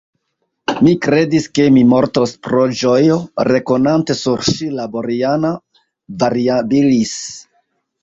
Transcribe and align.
Mi 0.87 0.93
kredis, 1.05 1.45
ke 1.57 1.67
mi 1.75 1.83
mortos 1.91 2.33
pro 2.47 2.65
ĝojo, 2.81 3.19
rekonante 3.51 4.19
sur 4.25 4.45
ŝi 4.51 4.73
la 4.81 4.89
Boriana 4.97 5.57
variabilis. 6.27 7.17